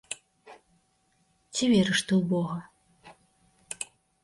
[1.53, 2.59] Ці верыш ты ў бога?